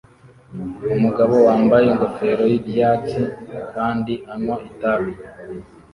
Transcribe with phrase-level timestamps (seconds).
[0.95, 3.21] Umugabo yambaye ingofero y'ibyatsi
[3.73, 5.11] kandi anywa itabi